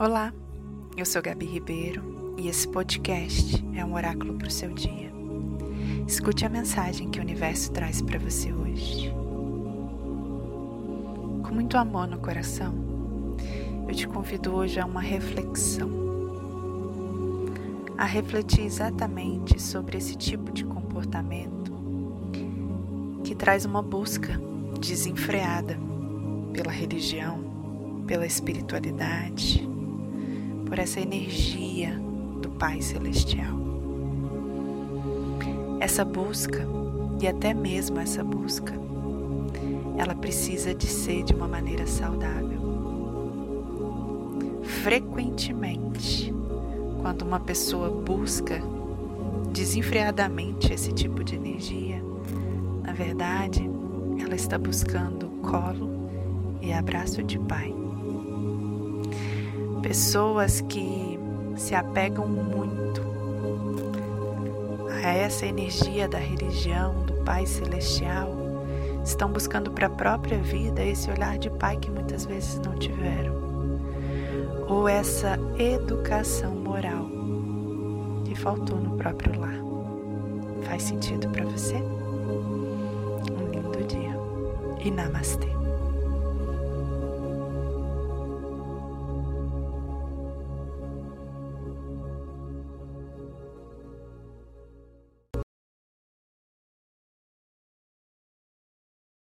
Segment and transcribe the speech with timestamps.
[0.00, 0.32] Olá,
[0.96, 5.10] eu sou Gabi Ribeiro e esse podcast é um oráculo para o seu dia.
[6.06, 9.12] Escute a mensagem que o universo traz para você hoje.
[11.42, 12.72] Com muito amor no coração,
[13.88, 15.90] eu te convido hoje a uma reflexão.
[17.98, 21.72] A refletir exatamente sobre esse tipo de comportamento
[23.24, 24.40] que traz uma busca
[24.80, 25.76] desenfreada
[26.52, 29.68] pela religião, pela espiritualidade,
[30.80, 31.98] essa energia
[32.40, 33.56] do Pai Celestial.
[35.80, 36.66] Essa busca,
[37.20, 38.74] e até mesmo essa busca,
[39.96, 42.58] ela precisa de ser de uma maneira saudável.
[44.62, 46.32] Frequentemente,
[47.00, 48.62] quando uma pessoa busca
[49.52, 52.02] desenfreadamente esse tipo de energia,
[52.84, 53.68] na verdade,
[54.20, 56.08] ela está buscando colo
[56.60, 57.74] e abraço de pai.
[59.88, 61.18] Pessoas que
[61.56, 63.00] se apegam muito
[65.02, 68.28] a essa energia da religião, do Pai Celestial,
[69.02, 73.32] estão buscando para a própria vida esse olhar de pai que muitas vezes não tiveram,
[74.68, 77.08] ou essa educação moral
[78.26, 79.58] que faltou no próprio lar.
[80.64, 81.76] Faz sentido para você?
[81.76, 84.14] Um lindo dia
[84.84, 85.57] e namastê.